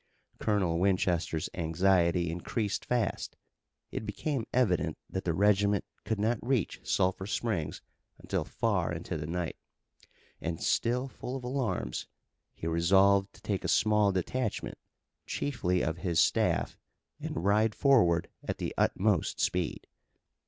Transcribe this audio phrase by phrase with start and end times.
[0.39, 3.35] Colonel Winchester's anxiety increased fast.
[3.91, 7.83] It became evident that the regiment could not reach Sulphur Springs
[8.17, 9.57] until far into the night,
[10.41, 12.07] and, still full of alarms,
[12.55, 14.79] he resolved to take a small detachment,
[15.27, 16.79] chiefly of his staff,
[17.19, 19.85] and ride forward at the utmost speed.